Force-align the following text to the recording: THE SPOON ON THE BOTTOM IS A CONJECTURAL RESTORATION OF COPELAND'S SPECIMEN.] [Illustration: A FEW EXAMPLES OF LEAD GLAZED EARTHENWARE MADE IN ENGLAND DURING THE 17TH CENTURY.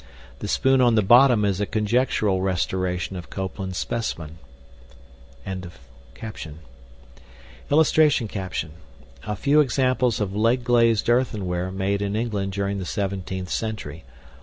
THE 0.39 0.47
SPOON 0.47 0.81
ON 0.81 0.95
THE 0.95 1.03
BOTTOM 1.03 1.45
IS 1.45 1.61
A 1.61 1.67
CONJECTURAL 1.67 2.41
RESTORATION 2.41 3.15
OF 3.17 3.29
COPELAND'S 3.29 3.77
SPECIMEN.] 3.77 4.39
[Illustration: 7.69 8.29
A 9.27 9.35
FEW 9.35 9.59
EXAMPLES 9.59 10.19
OF 10.19 10.35
LEAD 10.35 10.63
GLAZED 10.63 11.07
EARTHENWARE 11.07 11.71
MADE 11.71 12.01
IN 12.01 12.15
ENGLAND 12.15 12.51
DURING 12.51 12.79
THE 12.79 12.83
17TH 12.85 13.49
CENTURY. 13.49 14.03